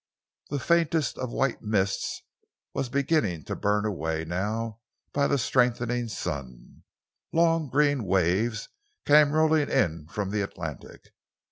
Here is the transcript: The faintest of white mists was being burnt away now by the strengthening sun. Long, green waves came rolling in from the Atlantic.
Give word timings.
The 0.49 0.57
faintest 0.57 1.19
of 1.19 1.29
white 1.31 1.61
mists 1.61 2.23
was 2.73 2.89
being 2.89 3.39
burnt 3.45 3.85
away 3.85 4.25
now 4.25 4.79
by 5.13 5.27
the 5.27 5.37
strengthening 5.37 6.07
sun. 6.07 6.81
Long, 7.31 7.69
green 7.69 8.05
waves 8.05 8.69
came 9.05 9.31
rolling 9.33 9.69
in 9.69 10.07
from 10.07 10.31
the 10.31 10.41
Atlantic. 10.41 11.13